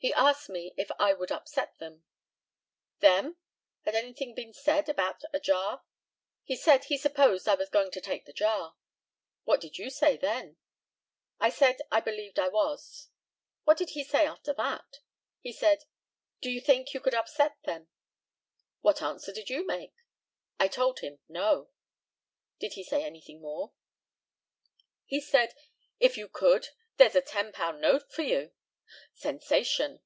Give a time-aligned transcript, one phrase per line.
[0.00, 2.04] He asked me if I would upset them.
[3.00, 3.36] "Them?"
[3.82, 5.82] Had anything been said about a jar?
[6.44, 8.76] He said he supposed I was going to take the jar.
[9.42, 10.56] What did you say then?
[11.40, 13.08] I said I believed I was.
[13.64, 15.00] What did he say after that?
[15.40, 15.82] He said,
[16.40, 17.88] "Do you think you could upset them?"
[18.82, 19.96] What answer did you make?
[20.60, 21.70] I told him "No."
[22.60, 23.72] Did he say anything more?
[25.06, 25.56] He said,
[25.98, 28.52] "If you could, there's a £10 note for you."
[29.12, 30.00] (Sensation.)